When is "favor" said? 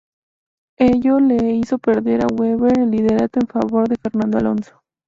3.45-3.87